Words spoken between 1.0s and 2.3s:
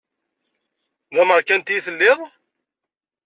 D amerkanti i telliḍ?